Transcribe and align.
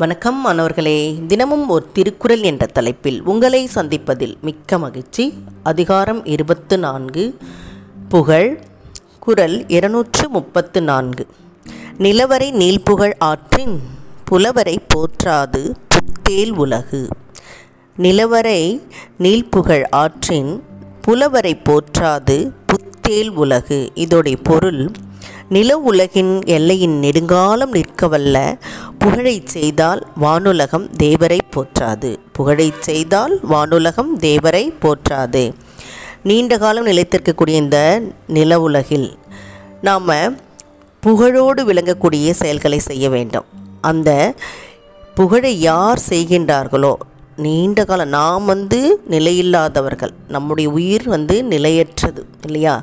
வணக்கம் 0.00 0.40
மாணவர்களே. 0.40 1.20
தினமும் 1.26 1.68
ஒரு 1.68 1.88
திருக்குறள் 1.92 2.40
என்ற 2.40 2.66
தலைப்பில் 2.66 3.22
உங்களை 3.22 3.68
சந்திப்பதில் 3.74 4.40
மிக்க 4.40 4.78
மகிழ்ச்சி. 4.78 5.34
அதிகாரம் 5.62 6.24
இருபத்து 6.24 6.78
நான்கு. 6.78 7.36
புகழ். 8.08 8.60
குரல் 9.18 9.68
இருநூற்று 9.68 10.28
முப்பத்து 10.28 10.82
நான்கு. 10.82 11.26
நிலவரை 11.98 12.50
நீள்புகழ் 12.50 13.16
ஆற்றின் 13.18 13.80
புலவரை 14.24 14.78
போற்றாது 14.88 15.74
புத்தேல் 15.88 16.50
உலகு. 16.50 17.08
நிலவரை 17.96 18.82
நீள்புகழ் 19.18 19.84
ஆற்றின் 19.90 20.62
புலவரை 21.00 21.58
போற்றாது 21.64 22.50
புத்தேல் 22.66 23.28
உலகு. 23.28 23.92
இதோடைய 23.94 24.36
பொருள் 24.42 24.90
நில 25.50 25.78
உலகின் 25.78 26.32
எல்லையின் 26.46 26.98
நெடுங்காலம் 26.98 27.72
நிற்கவல்ல. 27.72 28.58
புகழைச் 28.98 29.46
செய்தால் 29.46 30.06
வானுலகம் 30.22 30.86
தேவரை 30.98 31.38
போற்றாது. 31.50 32.16
புகழைச் 32.32 32.82
செய்தால் 32.82 33.40
வானுலகம் 33.50 34.12
தேவரை 34.18 34.64
போற்றாது. 34.80 35.52
நீண்ட 36.22 36.58
காலம் 36.58 36.86
நிலைத்திருக்கக்கூடிய 36.86 37.58
இந்த 37.62 38.02
நில 38.28 38.60
உலகில் 38.60 39.18
நாம் 39.82 40.08
புகழோடு 41.06 41.62
விளங்கக்கூடிய 41.70 42.30
செயல்களை 42.30 42.78
செய்ய 42.78 43.08
வேண்டும். 43.08 43.44
அந்த 43.80 44.34
புகழை 45.14 45.60
யார் 45.60 46.00
செய்கின்றார்களோ 46.08 46.94
நீண்ட 47.44 47.80
காலம் 47.84 48.14
நாம் 48.16 48.44
வந்து 48.44 48.78
நிலையில்லாதவர்கள். 49.10 50.12
நம்முடைய 50.28 50.66
உயிர் 50.70 51.06
வந்து 51.08 51.36
நிலையற்றது 51.44 52.22
இல்லையா? 52.46 52.74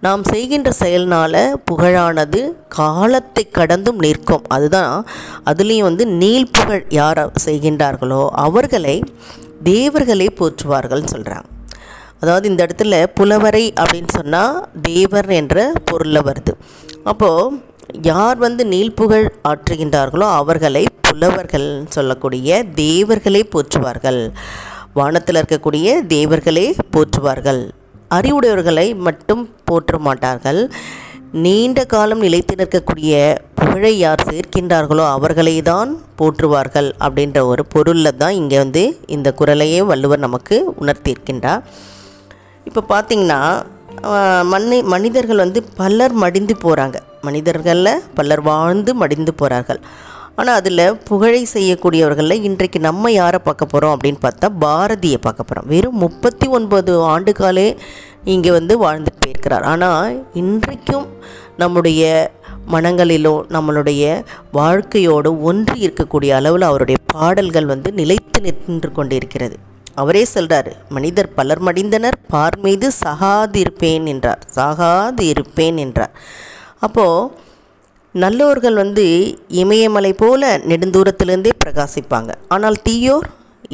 நாம் 0.00 0.22
செய்கின்ற 0.24 0.70
செயல்னால் 0.82 1.40
புகழானது 1.70 2.40
காலத்தை 2.78 3.44
கடந்தும் 3.50 3.98
நிற்கும். 3.98 4.44
அதுதான் 4.48 4.94
அதுலேயும் 5.50 5.88
வந்து 5.90 6.06
நீள் 6.22 6.52
புகழ் 6.52 6.84
யார் 7.00 7.22
செய்கின்றார்களோ 7.46 8.22
அவர்களை 8.46 8.96
தேவர்களே 9.64 10.28
போற்றுவார்கள்னு 10.38 11.12
சொல்கிறாங்க 11.14 11.50
அதாவது 12.22 12.46
இந்த 12.48 12.60
இடத்துல 12.66 12.96
புலவரை 13.14 13.64
அப்படின்னு 13.82 14.12
சொன்னால் 14.18 14.54
தேவர் 14.82 15.30
என்ற 15.38 15.56
பொருளில் 15.84 16.26
வருது. 16.28 16.52
அப்போது 17.04 17.56
யார் 18.08 18.38
வந்து 18.44 18.62
நீள்புகழ் 18.72 19.26
ஆற்றுகின்றார்களோ 19.48 20.26
அவர்களை 20.40 20.82
புலவர்கள் 21.08 21.68
சொல்லக்கூடிய 21.96 22.48
தேவர்களே 22.80 23.42
போற்றுவார்கள். 23.52 24.20
வானத்தில் 24.98 25.38
இருக்கக்கூடிய 25.40 25.96
தேவர்களே 26.14 26.66
போற்றுவார்கள். 26.94 27.60
அறிவுடையவர்களை 28.16 28.86
மட்டும் 29.06 29.42
போற்ற 29.68 29.98
மாட்டார்கள். 30.06 30.60
நீண்ட 31.44 31.84
காலம் 31.92 32.24
நிலைத்து 32.24 32.54
நிற்கக்கூடிய 32.60 33.14
புகழை 33.58 33.94
யார் 33.98 34.26
சேர்க்கின்றார்களோ 34.30 35.04
அவர்களை 35.16 35.54
தான் 35.70 35.92
போற்றுவார்கள் 36.18 36.90
அப்படின்ற 37.06 37.38
ஒரு 37.52 37.64
பொருளில் 37.74 38.18
தான் 38.22 38.38
இங்கே 38.40 38.58
வந்து 38.64 38.84
இந்த 39.16 39.30
குரலையே 39.40 39.80
வள்ளுவர் 39.90 40.24
நமக்கு 40.26 40.58
உணர்த்தியிருக்கின்றார். 40.82 41.64
இப்போ 42.66 42.82
பார்த்திங்கன்னா 42.92 43.40
மண்ணை 44.44 44.82
மனிதர்கள் 44.82 45.36
வந்து 45.36 45.62
பலர் 45.76 46.12
மடிந்து 46.12 46.56
போகிறாங்க 46.64 46.96
மனிதர்களில் 47.22 48.02
பலர் 48.14 48.40
வாழ்ந்து 48.40 48.94
மடிந்து 48.94 49.34
போகிறார்கள் 49.34 49.80
ஆனால் 50.36 50.54
அதில் 50.54 50.96
புகழை 51.04 51.46
செய்யக்கூடியவர்களில் 51.52 52.44
இன்றைக்கு 52.48 52.80
நம்ம 52.80 53.10
யாரை 53.10 53.38
பார்க்க 53.38 53.66
போகிறோம் 53.66 53.94
அப்படின்னு 53.96 54.20
பார்த்தா 54.24 54.48
பாரதியை 54.60 55.18
பார்க்க 55.20 55.42
போகிறோம் 55.42 55.66
வெறும் 55.66 55.96
முப்பத்தி 55.96 56.46
ஒன்பது 56.46 56.92
ஆண்டுகாலே 57.02 57.76
இங்கே 58.24 58.50
வந்து 58.50 58.74
வாழ்ந்துட்டு 58.84 59.22
போயிருக்கிறார். 59.24 59.62
ஆனால் 59.62 60.24
இன்றைக்கும் 60.32 61.06
நம்முடைய 61.56 62.32
மனங்களிலோ 62.72 63.34
நம்மளுடைய 63.50 64.24
வாழ்க்கையோடு 64.52 65.40
ஒன்றி 65.40 65.86
இருக்கக்கூடிய 65.86 66.30
அளவில் 66.30 66.62
அவருடைய 66.62 66.98
பாடல்கள் 67.06 67.66
வந்து 67.66 67.92
நிலைத்து 67.92 68.40
நின்று 68.40 68.92
கொண்டிருக்கிறது. 68.92 69.58
அவரே 69.94 70.22
சொல்கிறார் 70.24 70.70
மனிதர் 70.88 71.28
பலர் 71.34 71.62
மடிந்தனர் 71.66 72.18
பார் 72.32 72.58
மீது 72.58 72.86
சகாது 73.04 73.58
இருப்பேன் 73.60 74.06
என்றார். 74.12 74.42
சகாது 74.58 75.24
இருப்பேன் 75.26 75.78
என்றார். 75.84 76.14
அப்போது 76.86 77.30
நல்லோர்கள் 78.14 78.74
வந்து 78.74 79.06
இமயமலை 79.62 80.12
போல 80.12 80.42
நெடுந்தூரத்திலிருந்தே 80.70 81.52
பிரகாசிப்பாங்க. 81.64 82.30
ஆனால் 82.48 82.82
தீயோர் 82.82 83.28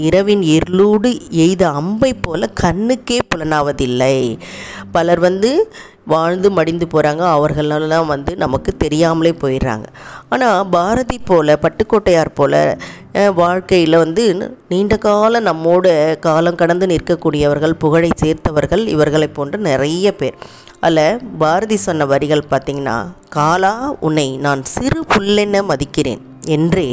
இரவின் 0.08 0.42
இருளூடு 0.56 1.10
எய்த 1.44 1.62
அம்பை 1.80 2.10
போல 2.14 2.48
கண்ணுக்கே 2.62 3.18
புலனாவதில்லை. 3.30 4.16
பலர் 4.92 5.20
வந்து 5.20 5.50
வாழ்ந்து 6.12 6.48
மடிந்து 6.50 6.86
போகிறாங்க 6.92 7.22
அவர்களெல்லாம் 7.34 8.06
வந்து 8.06 8.32
நமக்கு 8.36 8.70
தெரியாமலே 8.76 9.32
போயிடுறாங்க. 9.42 9.86
ஆனால் 10.28 10.68
பாரதி 10.74 11.18
போல் 11.18 11.60
பட்டுக்கோட்டையார் 11.64 12.36
போல் 12.38 12.58
வாழ்க்கையில் 13.34 14.02
வந்து 14.04 14.24
நீண்ட 14.68 14.96
காலம் 14.96 15.48
நம்மோட 15.50 16.18
காலம் 16.26 16.58
கடந்து 16.62 16.86
நிற்கக்கூடியவர்கள் 16.86 17.80
புகழை 17.84 18.10
சேர்த்தவர்கள் 18.22 18.84
இவர்களை 18.94 19.28
போன்ற 19.28 19.58
நிறைய 19.70 20.14
பேர். 20.22 20.36
அதில் 20.80 21.22
பாரதி 21.38 21.76
சொன்ன 21.76 22.06
வரிகள் 22.12 22.50
பார்த்திங்கன்னா 22.50 22.98
காலா 23.28 23.74
உன்னை 24.00 24.28
நான் 24.46 24.62
சிறு 24.74 25.00
புல்லென 25.14 25.62
மதிக்கிறேன். 25.70 26.22
என்றே 26.56 26.90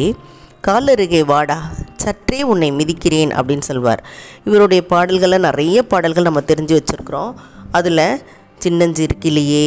காலருகே 0.62 1.22
வாடா 1.24 1.60
சற்றே 2.08 2.42
உன்னை 2.52 2.72
மிதிக்கிறேன் 2.80 3.34
அப்படின்னு 3.38 3.68
சொல்வார். 3.72 4.04
இவருடைய 4.46 4.82
பாடல்களை 4.94 5.38
நிறைய 5.48 5.84
பாடல்கள் 5.84 6.28
நம்ம 6.30 6.44
தெரிஞ்சு 6.52 6.76
வச்சுருக்குறோம். 6.80 7.34
அதில் 7.72 8.08
சின்னஞ்சிருக்கிலேயே 8.64 9.66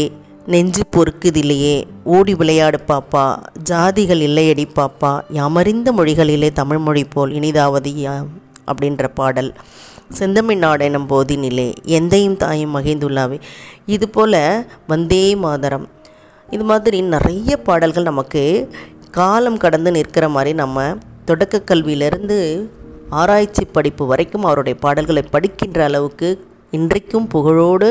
நெஞ்சு 0.53 0.83
பொறுக்குதிலேயே 0.95 1.75
ஓடி 2.15 2.33
விளையாடு 2.35 2.79
பாப்பா 2.89 3.25
ஜாதிகள் 3.71 4.23
இல்லையடி 4.29 4.65
பாப்பா 4.79 5.11
யாமறிந்த 5.39 5.93
மொழிகளிலே 5.99 6.49
தமிழ் 6.53 6.81
மொழி 6.87 7.05
போல் 7.05 7.35
இனிதாவது 7.39 7.91
அப்படின்ற 8.71 9.07
பாடல். 9.19 9.51
செந்தமிழ் 10.19 10.63
நாடெனும் 10.65 11.07
போதினிலே 11.11 11.67
எந்தையும் 11.97 12.37
தாயும் 12.37 12.73
மகிழ்ந்துள்ளாவே 12.77 13.39
இது 13.95 14.07
போல் 14.09 14.39
வந்தே 14.87 15.25
மாதரம் 15.45 15.87
இது 16.49 16.65
மாதிரி 16.71 16.99
நிறைய 17.15 17.57
பாடல்கள் 17.69 18.09
நமக்கு 18.11 18.43
காலம் 19.19 19.61
கடந்து 19.65 19.91
நிற்கிற 19.91 20.29
மாதிரி 20.29 20.53
நம்ம 20.55 20.79
தொடக்க 21.31 21.57
கல்வியிலேருந்து 21.71 22.39
ஆராய்ச்சி 23.21 23.65
படிப்பு 23.77 24.05
வரைக்கும் 24.07 24.45
அவருடைய 24.45 24.75
பாடல்களை 24.85 25.23
படிக்கின்ற 25.35 25.79
அளவுக்கு 25.85 26.29
இன்றைக்கும் 26.79 27.27
புகழோடு 27.35 27.89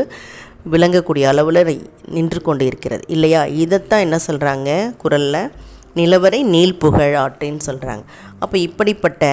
விளங்கக்கூடிய 0.72 1.26
அளவில் 1.32 1.62
நின்று 2.16 2.40
கொண்டு 2.42 2.64
இருக்கிறது 2.70 3.04
இல்லையா? 3.08 3.42
இதைத்தான் 3.64 4.04
என்ன 4.06 4.18
சொல்கிறாங்க 4.28 4.70
குரலில் 5.04 5.52
நிலவரை 5.96 6.40
நீள் 6.54 6.80
புகழ் 6.84 7.16
ஆற்றின்னு 7.24 7.64
சொல்கிறாங்க 7.68 8.04
அப்போ 8.44 8.56
இப்படிப்பட்ட 8.68 9.24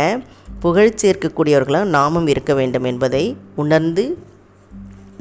புகழ் 0.61 0.99
சேர்க்கக்கூடியவர்களாக 1.03 1.93
நாமும் 1.97 2.29
இருக்க 2.33 2.53
வேண்டும் 2.55 2.87
என்பதை 2.91 3.25
உணர்ந்து 3.63 4.05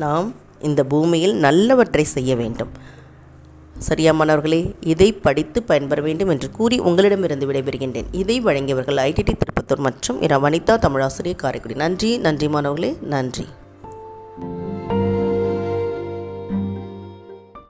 நாம் 0.04 0.28
இந்த 0.68 0.82
பூமியில் 0.92 1.36
நல்லவற்றை 1.46 2.06
செய்ய 2.16 2.32
வேண்டும். 2.42 2.72
சரியா 3.78 4.12
மாணவர்களே 4.12 4.76
இதை 4.82 5.14
படித்து 5.14 5.64
பயன்பெற 5.64 6.02
வேண்டும் 6.02 6.30
என்று 6.30 6.52
கூறி 6.52 6.80
உங்களிடமிருந்து 6.80 7.52
விடைபெறுகின்றேன். 7.52 8.06
இதை 8.12 8.44
வழங்கியவர்கள் 8.44 9.02
ஐடிடி 9.10 9.34
திருப்பத்தூர் 9.34 9.78
மற்றும் 9.78 10.22
இரா 10.22 10.40
வனிதா 10.44 10.78
தமிழாசிரியர் 10.78 11.36
காரைக்குடி. 11.36 11.76
நன்றி 11.76 12.18
நன்றி 12.18 12.48
மாணவர்களே 12.48 12.98
நன்றி. 13.02 13.46